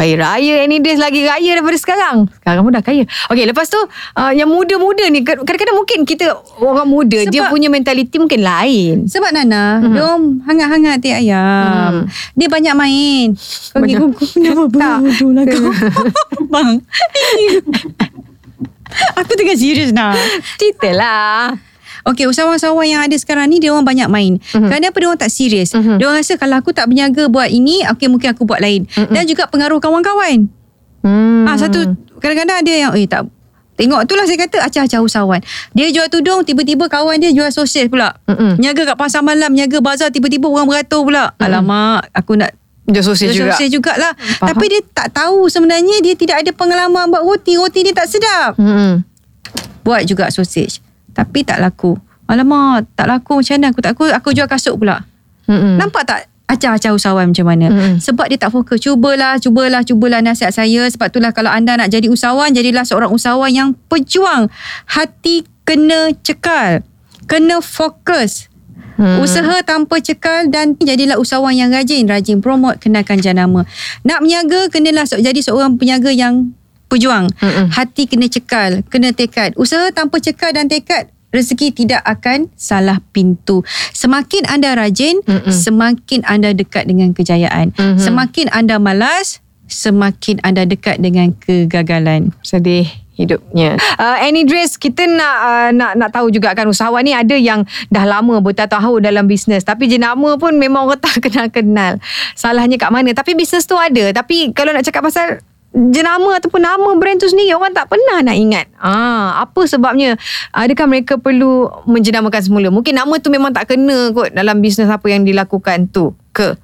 Kaya 0.00 0.16
raya 0.16 0.64
Any 0.64 0.80
days 0.80 0.96
lagi 0.96 1.28
raya 1.28 1.60
daripada 1.60 1.76
sekarang 1.76 2.24
Sekarang 2.40 2.64
pun 2.64 2.72
dah 2.72 2.80
kaya 2.80 3.04
Okay 3.28 3.44
lepas 3.44 3.68
tu 3.68 3.76
uh, 4.16 4.32
Yang 4.32 4.48
muda-muda 4.48 5.04
ni 5.12 5.20
Kadang-kadang 5.20 5.76
mungkin 5.76 6.08
kita 6.08 6.40
Orang 6.56 6.88
muda 6.88 7.20
Sebab- 7.20 7.36
Dia 7.36 7.52
punya 7.52 7.68
mentaliti 7.68 8.16
mungkin 8.16 8.40
lain 8.40 9.04
Sebab 9.04 9.28
Nana, 9.36 9.84
mm-hmm. 9.84 9.92
dia 9.92 10.08
hangat-hangat 10.46 11.02
teh 11.02 11.12
ayam. 11.12 12.06
Hmm. 12.06 12.08
Dia 12.36 12.48
banyak 12.48 12.74
main. 12.76 13.26
Kau 13.36 13.80
pergi 13.82 13.94
kenapa 14.34 14.62
bodoh 14.70 15.30
lah 15.34 15.44
kau. 15.46 15.70
Bang. 16.52 16.80
Aku 19.22 19.32
tengah 19.38 19.54
serius 19.54 19.94
nak. 19.94 20.18
Cerita 20.58 20.90
lah 20.94 21.54
Okey, 22.08 22.24
usahawan-usahawan 22.30 22.86
yang 22.88 23.02
ada 23.04 23.16
sekarang 23.18 23.50
ni 23.52 23.60
dia 23.60 23.74
orang 23.74 23.84
banyak 23.84 24.08
main. 24.08 24.32
Mhm. 24.40 24.46
Mm-hmm. 24.56 24.70
Kenapa 24.72 24.96
dia 24.96 25.06
orang 25.10 25.20
tak 25.20 25.32
serius? 25.32 25.70
Mhm. 25.72 25.78
Mm-hmm. 25.80 25.96
Dia 26.00 26.04
orang 26.08 26.18
rasa 26.24 26.34
kalau 26.40 26.56
aku 26.56 26.70
tak 26.72 26.86
berniaga 26.88 27.24
buat 27.28 27.48
ini, 27.52 27.84
okey 27.96 28.08
mungkin 28.08 28.32
aku 28.32 28.48
buat 28.48 28.60
lain. 28.60 28.88
Mhm. 28.88 28.94
Mm-hmm. 28.96 29.14
Dan 29.14 29.22
juga 29.28 29.42
pengaruh 29.50 29.78
kawan-kawan. 29.82 30.48
hmm. 31.04 31.44
Ah 31.48 31.56
satu 31.56 31.96
kadang-kadang 32.20 32.60
ada 32.60 32.72
yang 32.72 32.92
eh 32.92 33.08
tak 33.08 33.24
Tengok 33.80 34.04
tu 34.04 34.12
lah 34.12 34.28
saya 34.28 34.36
kata 34.36 34.60
acah-acah 34.60 35.00
usahawan. 35.00 35.40
Dia 35.72 35.88
jual 35.88 36.04
tudung, 36.12 36.44
tiba-tiba 36.44 36.84
kawan 36.92 37.16
dia 37.16 37.32
jual 37.32 37.48
sosis 37.48 37.88
pula. 37.88 38.12
Mm-mm. 38.28 38.60
Niaga 38.60 38.84
kat 38.84 38.96
pasar 39.00 39.24
malam, 39.24 39.56
niaga 39.56 39.80
bazar, 39.80 40.12
tiba-tiba 40.12 40.52
orang 40.52 40.68
beratur 40.68 41.08
pula. 41.08 41.32
Alamak, 41.40 42.04
aku 42.12 42.36
nak 42.36 42.52
Dia 42.84 43.00
sosial 43.00 43.32
jual 43.32 43.48
juga 43.48 43.56
sosis 43.56 43.68
jugalah. 43.72 44.12
Faham. 44.36 44.52
Tapi 44.52 44.64
dia 44.68 44.80
tak 44.92 45.16
tahu 45.16 45.48
sebenarnya 45.48 45.96
dia 46.04 46.12
tidak 46.12 46.44
ada 46.44 46.52
pengalaman 46.52 47.08
buat 47.08 47.24
roti. 47.24 47.56
Roti 47.56 47.80
dia 47.80 47.96
tak 47.96 48.12
sedap. 48.12 48.60
hmm. 48.60 49.00
Buat 49.80 50.04
juga 50.04 50.28
sosis. 50.28 50.84
Tapi 51.12 51.44
tak 51.44 51.58
laku. 51.62 51.98
Alamak, 52.30 52.86
tak 52.94 53.10
laku 53.10 53.42
macam 53.42 53.54
mana? 53.58 53.66
Aku 53.74 53.80
tak 53.82 53.92
aku, 53.98 54.04
aku 54.06 54.28
jual 54.30 54.46
kasut 54.46 54.78
pula. 54.78 55.02
Hmm. 55.50 55.82
Nampak 55.82 56.06
tak 56.06 56.30
acah-acah 56.50 56.90
usahawan 56.94 57.30
macam 57.30 57.46
mana? 57.46 57.66
Mm-mm. 57.70 58.02
Sebab 58.02 58.26
dia 58.26 58.38
tak 58.38 58.50
fokus. 58.50 58.82
Cubalah, 58.82 59.38
cubalah, 59.38 59.86
cubalah 59.86 60.18
nasihat 60.18 60.50
saya. 60.50 60.82
Sebab 60.90 61.10
itulah 61.10 61.30
kalau 61.30 61.50
anda 61.50 61.78
nak 61.78 61.94
jadi 61.94 62.10
usahawan, 62.10 62.50
jadilah 62.50 62.82
seorang 62.82 63.14
usahawan 63.14 63.50
yang 63.50 63.68
pejuang. 63.86 64.50
Hati 64.90 65.46
kena 65.62 66.10
cekal. 66.26 66.82
Kena 67.30 67.62
fokus. 67.62 68.50
Hmm. 68.98 69.22
Usaha 69.22 69.62
tanpa 69.64 70.02
cekal 70.02 70.50
dan 70.50 70.74
jadilah 70.76 71.16
usahawan 71.16 71.54
yang 71.54 71.70
rajin. 71.70 72.10
Rajin 72.10 72.42
promote, 72.42 72.82
kenakan 72.82 73.22
jenama. 73.22 73.62
Nak 74.02 74.18
berniaga, 74.26 74.66
kenalah 74.68 75.06
jadi 75.06 75.40
seorang 75.40 75.78
peniaga 75.78 76.10
yang 76.10 76.52
pejuang. 76.90 77.30
Mm-mm. 77.38 77.70
Hati 77.70 78.10
kena 78.10 78.26
cekal, 78.26 78.82
kena 78.90 79.14
tekad. 79.14 79.54
Usaha 79.54 79.94
tanpa 79.94 80.18
cekal 80.18 80.50
dan 80.50 80.66
tekad, 80.66 81.06
rezeki 81.30 81.70
tidak 81.70 82.02
akan 82.02 82.50
salah 82.58 82.98
pintu. 83.14 83.62
Semakin 83.94 84.50
anda 84.50 84.74
rajin, 84.74 85.22
Mm-mm. 85.22 85.54
semakin 85.54 86.26
anda 86.26 86.50
dekat 86.50 86.90
dengan 86.90 87.14
kejayaan. 87.14 87.70
Mhm. 87.78 88.02
Semakin 88.02 88.50
anda 88.50 88.82
malas, 88.82 89.38
semakin 89.70 90.42
anda 90.42 90.66
dekat 90.66 90.98
dengan 90.98 91.30
kegagalan. 91.38 92.34
sedih 92.42 92.90
hidupnya. 93.14 93.76
Uh, 94.00 94.16
any 94.24 94.48
dress 94.48 94.80
kita 94.80 95.04
nak 95.04 95.36
uh, 95.44 95.70
nak 95.76 95.92
nak 96.00 96.08
tahu 96.08 96.32
juga 96.32 96.56
kan 96.56 96.64
usahawan 96.64 97.04
ni 97.04 97.12
ada 97.12 97.36
yang 97.36 97.68
dah 97.92 98.08
lama 98.08 98.40
bertahun-tahun 98.40 99.04
dalam 99.04 99.28
bisnes 99.28 99.60
tapi 99.60 99.92
jenama 99.92 100.40
pun 100.40 100.56
memang 100.56 100.88
orang 100.88 100.96
tak 100.96 101.20
kenal-kenal. 101.28 102.00
Salahnya 102.32 102.80
kat 102.80 102.88
mana? 102.88 103.12
Tapi 103.12 103.36
bisnes 103.36 103.68
tu 103.68 103.76
ada. 103.76 104.16
Tapi 104.16 104.56
kalau 104.56 104.72
nak 104.72 104.88
cakap 104.88 105.04
pasal 105.04 105.44
jenama 105.70 106.34
ataupun 106.34 106.58
nama 106.58 106.90
brand 106.94 107.16
tu 107.16 107.26
sendiri 107.26 107.52
orang 107.52 107.70
tak 107.70 107.86
pernah 107.86 108.20
nak 108.20 108.34
ingat. 108.34 108.66
Ah, 108.74 109.40
apa 109.40 109.62
sebabnya? 109.64 110.18
Adakah 110.50 110.86
mereka 110.86 111.14
perlu 111.14 111.68
menjenamakan 111.84 112.40
semula? 112.40 112.68
Mungkin 112.68 112.92
nama 112.92 113.14
tu 113.16 113.28
memang 113.28 113.50
tak 113.50 113.68
kena 113.68 114.10
kot 114.10 114.30
dalam 114.30 114.58
bisnes 114.58 114.86
apa 114.86 115.06
yang 115.06 115.22
dilakukan 115.22 115.86
tu. 115.86 116.10
Ke? 116.30 116.58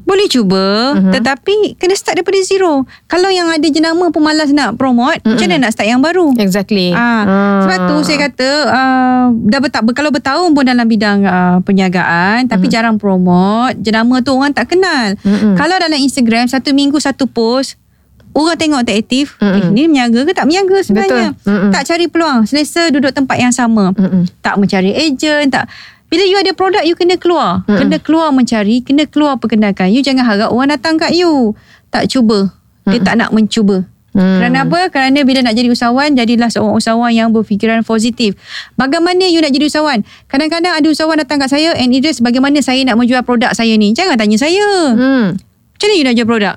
Boleh 0.00 0.26
cuba 0.26 0.64
Mhm. 0.90 1.12
Tetapi 1.12 1.78
Kena 1.78 1.94
start 1.94 2.18
daripada 2.18 2.34
zero 2.40 2.82
Kalau 3.06 3.30
yang 3.30 3.46
ada 3.46 3.62
jenama 3.62 4.10
pun 4.10 4.18
Malas 4.20 4.50
nak 4.50 4.74
promote 4.74 5.22
Mhm. 5.22 5.28
Macam 5.28 5.46
mana 5.46 5.60
nak 5.60 5.70
start 5.70 5.86
yang 5.86 6.02
baru 6.02 6.34
Exactly. 6.34 6.90
Ah, 6.90 7.62
Sebab 7.62 7.78
tu 7.86 7.96
saya 8.02 8.18
kata 8.20 8.48
uh, 8.66 9.24
dah 9.30 9.60
berta- 9.60 9.86
Kalau 9.86 10.10
bertahun 10.10 10.50
pun 10.50 10.64
dalam 10.64 10.82
bidang 10.84 11.22
uh, 11.22 11.58
perniagaan 11.60 12.42
Tapi 12.44 12.66
jarang 12.66 12.98
promote 12.98 13.78
Jenama 13.78 14.18
tu 14.18 14.34
orang 14.34 14.50
tak 14.50 14.66
kenal 14.68 15.14
Mm-mm. 15.16 15.54
Kalau 15.54 15.78
dalam 15.78 15.94
Instagram 15.96 16.48
Satu 16.48 16.72
minggu 16.72 16.98
satu 16.98 17.24
post 17.24 17.78
Orang 18.30 18.54
tengok 18.54 18.86
tak 18.86 18.94
aktif 18.94 19.34
eh, 19.42 19.58
Mm-mm. 19.58 19.74
Ni 19.74 19.90
berniaga 19.90 20.22
ke 20.22 20.32
tak 20.32 20.46
berniaga 20.46 20.78
sebenarnya 20.86 21.34
Betul. 21.34 21.50
Mm-mm. 21.50 21.70
Tak 21.74 21.82
cari 21.82 22.06
peluang 22.06 22.38
Selesa 22.46 22.86
duduk 22.94 23.10
tempat 23.10 23.36
yang 23.42 23.50
sama 23.50 23.90
Mm-mm. 23.90 24.30
Tak 24.38 24.54
mencari 24.54 24.94
ejen 24.94 25.50
Tak 25.50 25.66
bila 26.10 26.26
you 26.26 26.38
ada 26.38 26.50
produk 26.54 26.82
You 26.86 26.94
kena 26.94 27.18
keluar 27.18 27.66
Mm-mm. 27.66 27.78
Kena 27.78 27.96
keluar 27.98 28.30
mencari 28.30 28.86
Kena 28.86 29.06
keluar 29.10 29.38
perkenalkan 29.42 29.90
You 29.90 30.02
jangan 30.02 30.22
harap 30.22 30.54
orang 30.54 30.70
datang 30.70 30.94
kat 30.94 31.10
you 31.14 31.58
Tak 31.90 32.06
cuba 32.06 32.54
Dia 32.86 33.02
tak 33.02 33.18
nak 33.18 33.34
mencuba 33.34 33.86
Hmm. 34.10 34.42
Kerana 34.42 34.66
apa? 34.66 34.90
Kerana 34.90 35.22
bila 35.22 35.38
nak 35.46 35.54
jadi 35.54 35.70
usahawan, 35.70 36.18
jadilah 36.18 36.50
seorang 36.50 36.74
usahawan 36.74 37.14
yang 37.14 37.30
berfikiran 37.30 37.86
positif. 37.86 38.34
Bagaimana 38.74 39.30
you 39.30 39.38
nak 39.38 39.54
jadi 39.54 39.70
usahawan? 39.70 40.02
Kadang-kadang 40.26 40.74
ada 40.74 40.86
usahawan 40.90 41.22
datang 41.22 41.38
kat 41.38 41.54
saya 41.54 41.78
and 41.78 41.94
Idris 41.94 42.18
bagaimana 42.18 42.58
saya 42.58 42.82
nak 42.82 42.98
menjual 42.98 43.22
produk 43.22 43.54
saya 43.54 43.70
ni? 43.78 43.94
Jangan 43.94 44.18
tanya 44.18 44.34
saya. 44.34 44.66
Hmm. 44.98 45.38
Macam 45.38 45.86
mana 45.86 45.94
you 45.94 46.04
nak 46.10 46.14
jual 46.18 46.26
produk? 46.26 46.54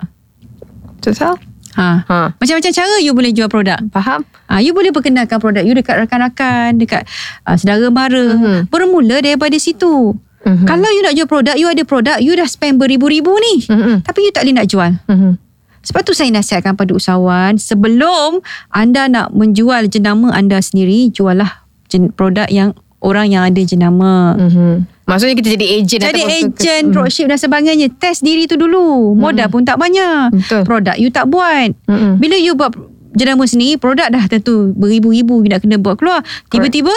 Susah? 1.06 1.38
Ha. 1.76 2.06
Ha. 2.06 2.20
Macam-macam 2.38 2.72
cara 2.72 2.96
you 3.02 3.14
boleh 3.14 3.32
jual 3.34 3.50
produk. 3.50 3.80
Faham? 3.90 4.26
Ha, 4.50 4.62
you 4.62 4.74
boleh 4.74 4.94
perkenalkan 4.94 5.38
produk 5.42 5.64
you 5.66 5.74
dekat 5.74 5.98
rakan-rakan, 6.06 6.78
dekat 6.78 7.04
uh, 7.50 7.56
saudara 7.58 7.90
mara. 7.90 8.38
Mhm. 8.38 8.70
Bermula 8.70 9.22
daripada 9.22 9.58
situ. 9.58 10.14
Mhm. 10.44 10.68
Kalau 10.68 10.90
you 10.92 11.02
nak 11.02 11.14
jual 11.16 11.30
produk, 11.30 11.56
you 11.56 11.68
ada 11.72 11.84
produk, 11.88 12.18
you 12.20 12.36
dah 12.36 12.48
spend 12.48 12.78
beribu-ribu 12.78 13.32
ni. 13.32 13.64
Mhm. 13.66 14.04
Tapi 14.04 14.20
you 14.28 14.32
tak 14.36 14.44
boleh 14.46 14.56
nak 14.60 14.68
jual. 14.68 14.92
Mhm. 15.08 15.40
Sebab 15.84 16.02
tu 16.08 16.16
saya 16.16 16.32
nasihatkan 16.32 16.80
pada 16.80 16.96
usahawan 16.96 17.60
sebelum 17.60 18.40
anda 18.72 19.12
nak 19.12 19.36
menjual 19.36 19.92
jenama 19.92 20.32
anda 20.32 20.64
sendiri, 20.64 21.12
jualah 21.12 21.68
jen, 21.92 22.08
produk 22.16 22.48
yang 22.48 22.72
orang 23.04 23.28
yang 23.36 23.44
ada 23.44 23.60
jenama. 23.68 24.40
Mhm. 24.40 24.88
Maksudnya 25.04 25.36
kita 25.36 25.50
jadi 25.54 25.66
ejen 25.78 26.00
Jadi 26.00 26.22
ataupun- 26.22 26.32
ejen, 26.32 26.82
Mhm. 26.88 26.92
dropship 26.92 27.28
dan 27.28 27.36
sebagainya. 27.36 27.88
Test 28.00 28.24
diri 28.24 28.48
tu 28.48 28.56
dulu. 28.56 29.12
Modal 29.14 29.52
pun 29.52 29.62
tak 29.62 29.76
banyak. 29.76 30.32
Betul. 30.32 30.64
Produk 30.64 30.96
you 30.96 31.12
tak 31.12 31.28
buat. 31.28 31.76
Mhm. 31.86 32.18
Bila 32.18 32.36
you 32.36 32.56
buat 32.56 32.72
jenama 33.12 33.44
sendiri, 33.44 33.76
produk 33.76 34.08
dah 34.08 34.26
tentu 34.26 34.72
beribu-ribu 34.74 35.44
you 35.44 35.50
nak 35.50 35.62
kena 35.62 35.78
buat 35.78 36.00
keluar. 36.00 36.24
Tiba-tiba 36.48 36.96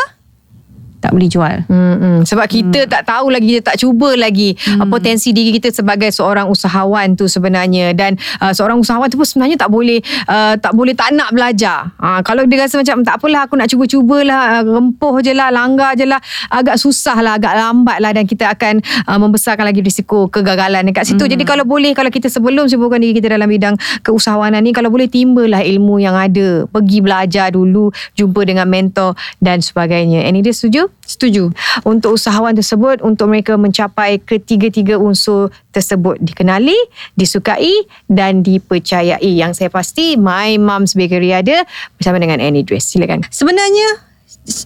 tak 1.01 1.13
boleh 1.13 1.29
jual. 1.29 1.55
Hmm, 1.69 2.25
sebab 2.25 2.47
kita 2.49 2.89
tak 2.89 3.07
tahu 3.07 3.31
lagi 3.31 3.57
kita 3.57 3.73
tak 3.73 3.77
cuba 3.81 4.17
lagi 4.17 4.57
hmm. 4.57 4.89
potensi 4.89 5.31
diri 5.31 5.55
kita 5.57 5.71
sebagai 5.71 6.11
seorang 6.11 6.49
usahawan 6.49 7.15
tu 7.15 7.29
sebenarnya 7.29 7.93
dan 7.93 8.17
uh, 8.41 8.53
seorang 8.53 8.81
usahawan 8.81 9.07
tu 9.13 9.21
pun 9.21 9.29
sebenarnya 9.29 9.61
tak 9.61 9.71
boleh 9.71 10.01
uh, 10.27 10.55
tak 10.57 10.73
boleh 10.73 10.95
tak 10.97 11.13
nak 11.13 11.31
belajar. 11.33 11.93
Uh, 12.01 12.21
kalau 12.25 12.43
dia 12.49 12.65
rasa 12.65 12.81
macam 12.81 13.05
tak 13.05 13.21
apalah 13.21 13.47
aku 13.47 13.55
nak 13.55 13.69
cuba-cubalah 13.71 14.61
uh, 14.61 14.65
rempuh 14.65 15.15
je 15.23 15.33
lah 15.37 15.49
langgar 15.53 15.95
je 15.95 16.09
lah 16.09 16.19
agak 16.51 16.81
susah 16.81 17.21
lah 17.21 17.39
agak 17.39 17.55
lambat 17.55 17.99
lah 18.01 18.11
dan 18.17 18.25
kita 18.25 18.51
akan 18.53 18.81
uh, 19.07 19.19
membesarkan 19.21 19.65
lagi 19.69 19.81
risiko 19.85 20.27
kegagalan 20.33 20.87
dekat 20.89 21.07
situ. 21.07 21.25
Hmm. 21.25 21.33
Jadi 21.37 21.45
kalau 21.45 21.65
boleh 21.69 21.93
kalau 21.93 22.11
kita 22.11 22.33
sebelum 22.33 22.67
sibukkan 22.67 22.99
diri 22.99 23.19
kita 23.21 23.33
dalam 23.33 23.47
bidang 23.47 23.77
keusahawanan 24.03 24.65
ni 24.65 24.73
kalau 24.73 24.89
boleh 24.91 25.07
timbalah 25.11 25.63
ilmu 25.63 26.01
yang 26.03 26.17
ada. 26.17 26.65
Pergi 26.71 26.99
belajar 27.03 27.53
dulu, 27.53 27.91
jumpa 28.19 28.41
dengan 28.47 28.67
mentor 28.67 29.15
dan 29.39 29.61
sebagainya. 29.63 30.25
Any 30.27 30.43
dia 30.43 30.55
setuju? 30.55 30.86
Setuju. 31.07 31.55
untuk 31.87 32.19
usahawan 32.19 32.53
tersebut 32.57 33.01
untuk 33.01 33.31
mereka 33.31 33.55
mencapai 33.55 34.19
ketiga-tiga 34.21 34.99
unsur 34.99 35.55
tersebut 35.71 36.19
dikenali, 36.21 36.77
disukai 37.15 37.87
dan 38.11 38.43
dipercayai. 38.43 39.37
Yang 39.39 39.63
saya 39.63 39.71
pasti 39.71 40.19
My 40.19 40.57
Mom's 40.57 40.97
Bakery 40.97 41.33
ada 41.33 41.63
bersama 41.97 42.19
dengan 42.19 42.43
Annie 42.43 42.67
Dress. 42.67 42.91
Silakan. 42.91 43.27
Sebenarnya 43.29 44.07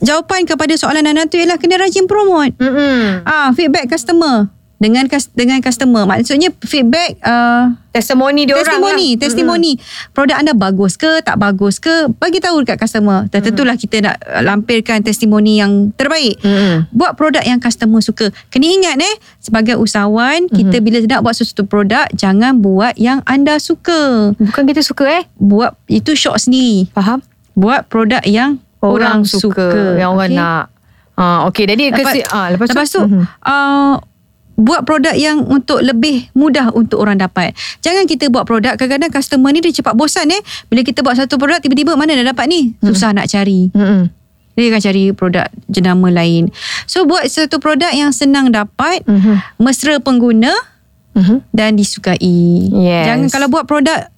jawapan 0.00 0.45
kepada 0.45 0.77
soalan 0.77 1.05
Nana 1.05 1.29
tu 1.29 1.41
ialah 1.41 1.57
kena 1.57 1.81
rajin 1.81 2.05
promote. 2.05 2.57
Mm-mm. 2.61 3.25
Ah, 3.25 3.53
feedback 3.57 3.89
customer. 3.89 4.60
Dengan 4.81 5.05
dengan 5.37 5.61
customer. 5.61 6.09
Maksudnya 6.09 6.49
feedback 6.65 7.21
uh, 7.21 7.77
Testimoni 7.91 8.47
dia 8.47 8.55
orang 8.55 8.65
testimoni, 8.65 9.09
lah. 9.13 9.19
testimoni. 9.19 9.73
Produk 10.15 10.39
anda 10.39 10.55
bagus 10.55 10.95
ke, 10.95 11.21
tak 11.27 11.37
bagus 11.37 11.83
ke, 11.83 12.07
bagi 12.17 12.39
tahu 12.39 12.63
dekat 12.63 12.79
customer. 12.81 13.27
Dan 13.29 13.43
tentulah 13.43 13.75
kita 13.75 13.99
nak 14.01 14.17
uh, 14.25 14.41
lampirkan 14.41 15.03
testimoni 15.03 15.59
yang 15.59 15.91
terbaik. 15.99 16.39
Mm-mm. 16.41 16.87
Buat 16.95 17.19
produk 17.19 17.43
yang 17.43 17.59
customer 17.59 17.99
suka. 17.99 18.31
Kena 18.49 18.71
ingat 18.71 18.95
eh, 18.95 19.15
sebagai 19.43 19.75
usahawan, 19.77 20.47
kita 20.49 20.79
bila 20.79 21.03
nak 21.03 21.21
buat 21.21 21.35
sesuatu 21.35 21.67
produk, 21.67 22.07
jangan 22.15 22.63
buat 22.63 22.95
yang 22.95 23.27
anda 23.27 23.59
suka. 23.59 24.33
Bukan 24.39 24.71
kita 24.71 24.81
suka 24.81 25.05
eh. 25.11 25.25
Buat 25.37 25.75
itu 25.91 26.15
shop 26.15 26.39
sendiri. 26.39 26.87
Faham? 26.95 27.21
Buat 27.59 27.91
produk 27.91 28.23
yang 28.25 28.63
Orang, 28.81 29.27
orang, 29.27 29.29
suka, 29.29 29.99
yang 30.01 30.17
orang 30.17 30.31
Okey? 30.33 30.41
nak. 30.41 30.65
Ah, 31.21 31.45
okey, 31.53 31.69
jadi 31.69 31.93
Lepas, 31.93 32.17
kesi, 32.17 32.21
ah, 32.33 32.49
lepas, 32.49 32.73
lepas 32.73 32.89
tu, 32.89 33.03
Mhm. 33.05 33.25
uh, 33.45 34.01
buat 34.61 34.85
produk 34.85 35.17
yang 35.17 35.40
untuk 35.49 35.81
lebih 35.81 36.29
mudah 36.37 36.69
untuk 36.76 37.00
orang 37.00 37.17
dapat. 37.17 37.57
Jangan 37.81 38.05
kita 38.05 38.29
buat 38.29 38.45
produk, 38.45 38.76
kadang-kadang 38.76 39.09
customer 39.09 39.50
ni 39.50 39.64
dia 39.64 39.73
cepat 39.73 39.97
bosan 39.97 40.29
eh. 40.29 40.40
Bila 40.69 40.85
kita 40.85 41.00
buat 41.00 41.17
satu 41.17 41.40
produk, 41.40 41.59
tiba-tiba 41.64 41.97
mana 41.97 42.12
dah 42.12 42.37
dapat 42.37 42.47
ni? 42.52 42.76
Susah 42.85 43.17
nak 43.17 43.26
cari. 43.33 43.73
Mm-mm. 43.73 44.12
Dia 44.61 44.69
akan 44.69 44.83
cari 44.85 45.02
produk 45.17 45.49
jenama 45.73 46.12
lain. 46.12 46.52
So, 46.85 47.09
buat 47.09 47.25
satu 47.25 47.57
produk 47.57 47.88
yang 47.97 48.12
senang 48.12 48.52
dapat, 48.52 49.00
Mhm. 49.09 49.57
mesra 49.57 49.97
pengguna 50.05 50.52
Mhm. 51.17 51.49
dan 51.57 51.81
disukai. 51.81 52.69
Yes. 52.69 53.09
Jangan 53.09 53.29
kalau 53.33 53.49
buat 53.49 53.64
produk 53.64 54.12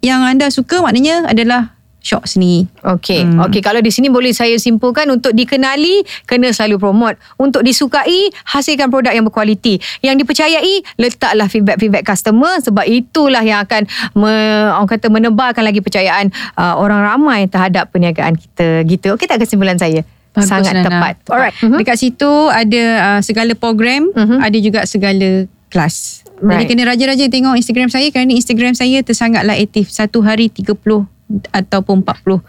yang 0.00 0.22
anda 0.22 0.46
suka, 0.54 0.78
maknanya 0.78 1.26
adalah 1.26 1.74
shop 2.00 2.24
sendiri. 2.24 2.64
Okey. 2.82 3.22
Hmm. 3.22 3.44
Okey, 3.46 3.60
kalau 3.60 3.78
di 3.78 3.88
sini 3.88 4.08
boleh 4.08 4.32
saya 4.32 4.56
simpulkan 4.56 5.06
untuk 5.08 5.30
dikenali 5.30 6.00
kena 6.24 6.50
selalu 6.50 6.80
promote. 6.80 7.16
Untuk 7.36 7.60
disukai, 7.60 8.32
hasilkan 8.48 8.88
produk 8.88 9.12
yang 9.12 9.24
berkualiti. 9.24 9.76
Yang 10.00 10.24
dipercayai, 10.24 10.74
letaklah 10.96 11.46
feedback-feedback 11.46 12.02
customer 12.02 12.56
sebab 12.58 12.84
itulah 12.84 13.44
yang 13.44 13.60
akan 13.62 13.84
me, 14.12 14.32
orang 14.72 14.88
kata 14.88 15.06
menebarkan 15.06 15.62
lagi 15.62 15.78
percayaan 15.78 16.32
uh, 16.56 16.74
orang 16.76 17.04
ramai 17.04 17.44
terhadap 17.46 17.92
perniagaan 17.92 18.34
kita. 18.34 18.82
Gitu. 18.88 19.12
Okey 19.14 19.28
tak 19.28 19.38
kesimpulan 19.38 19.76
saya? 19.76 20.00
Bagus, 20.30 20.46
Sangat 20.46 20.72
Nana. 20.78 20.86
tepat. 20.86 21.14
Tepat. 21.20 21.32
Alright. 21.34 21.54
Mhm. 21.58 21.78
Dekat 21.82 21.96
situ 21.98 22.30
ada 22.48 22.82
uh, 22.96 23.20
segala 23.20 23.52
program, 23.52 24.08
Mhm. 24.14 24.36
ada 24.40 24.58
juga 24.58 24.80
segala 24.86 25.44
kelas. 25.68 26.22
Right. 26.40 26.64
Jadi 26.64 26.64
kena 26.72 26.82
rajin-rajin 26.88 27.28
tengok 27.28 27.54
Instagram 27.54 27.92
saya 27.92 28.08
kerana 28.08 28.32
Instagram 28.32 28.72
saya 28.72 29.04
tersangatlah 29.04 29.54
aktif. 29.54 29.92
Satu 29.92 30.24
hari 30.24 30.48
30 30.48 31.04
ataupun 31.50 32.02
40 32.02 32.40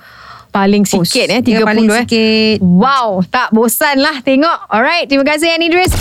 Paling 0.51 0.83
post. 0.83 1.15
sikit 1.15 1.31
eh, 1.31 1.39
30 1.39 1.47
Ya, 1.47 1.63
paling 1.63 1.88
eh. 1.88 2.03
sikit. 2.03 2.57
Wow, 2.59 3.23
tak 3.23 3.55
bosan 3.55 4.03
lah 4.03 4.19
tengok. 4.19 4.67
Alright, 4.67 5.07
terima 5.07 5.23
kasih 5.23 5.47
Annie 5.47 5.71
Idris. 5.71 5.95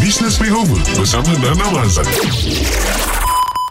Business 0.00 0.40
Makeover 0.40 0.80
bersama 0.96 1.28
Nana 1.44 1.66
Mazan. 1.76 2.08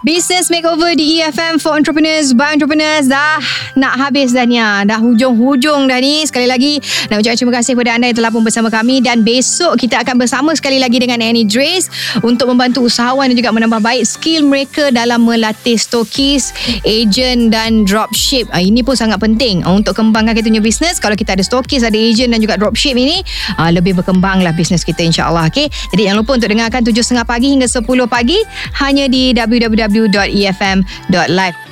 Business 0.06 0.54
Makeover 0.54 0.94
di 0.94 1.18
EFM 1.18 1.58
for 1.58 1.74
Entrepreneurs 1.74 2.38
by 2.38 2.54
Entrepreneurs 2.54 3.10
dah 3.10 3.42
nak 3.74 3.98
habis 3.98 4.38
dah 4.38 4.46
ni 4.46 4.62
ah. 4.62 4.86
Dah 4.86 5.02
hujung-hujung 5.02 5.90
dah 5.90 5.98
ni. 5.98 6.22
Sekali 6.30 6.46
lagi 6.46 6.78
nak 7.10 7.26
ucapkan 7.26 7.34
terima 7.42 7.54
kasih 7.58 7.74
kepada 7.74 7.98
anda 7.98 8.14
yang 8.14 8.18
telah 8.22 8.30
pun 8.30 8.46
bersama 8.46 8.70
kami 8.70 9.02
dan 9.02 9.26
besok 9.26 9.82
kita 9.82 10.06
akan 10.06 10.22
bersama 10.22 10.54
sekali 10.54 10.78
lagi 10.78 11.02
dengan 11.02 11.26
Annie 11.26 11.50
Drace 11.50 11.90
untuk 12.22 12.54
membantu 12.54 12.86
usahawan 12.86 13.34
dan 13.34 13.36
juga 13.42 13.50
menambah 13.50 13.82
baik 13.82 14.06
skill 14.06 14.46
mereka 14.46 14.94
dalam 14.94 15.26
melatih 15.26 15.74
stokis, 15.74 16.54
agent 16.86 17.50
dan 17.50 17.90
dropship. 17.90 18.46
Ah, 18.54 18.62
ini 18.62 18.86
pun 18.86 18.94
sangat 18.94 19.18
penting 19.18 19.66
untuk 19.66 19.98
kembangkan 19.98 20.38
kita 20.38 20.54
punya 20.54 20.62
bisnes. 20.62 21.02
Kalau 21.02 21.18
kita 21.18 21.34
ada 21.34 21.42
stokis, 21.42 21.82
ada 21.82 21.98
agent 21.98 22.30
dan 22.30 22.46
juga 22.46 22.62
dropship 22.62 22.94
ini 22.94 23.26
ah, 23.58 23.74
lebih 23.74 23.98
berkembanglah 23.98 24.54
bisnes 24.54 24.86
kita 24.86 25.02
insyaAllah. 25.02 25.50
Okay? 25.50 25.66
Jadi 25.90 26.06
jangan 26.06 26.22
lupa 26.22 26.38
untuk 26.38 26.54
dengarkan 26.54 26.86
7.30 26.86 27.26
pagi 27.26 27.48
hingga 27.58 27.66
10 27.66 27.82
pagi 28.06 28.38
hanya 28.86 29.10
di 29.10 29.34
www.efm.live. 29.96 31.65